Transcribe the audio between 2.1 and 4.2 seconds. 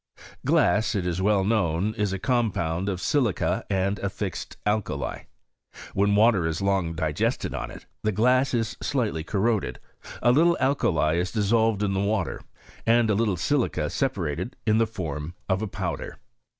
a compound of silica and a